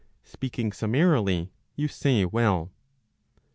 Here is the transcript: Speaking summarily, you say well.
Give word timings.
Speaking 0.23 0.71
summarily, 0.71 1.51
you 1.75 1.87
say 1.87 2.25
well. 2.25 2.71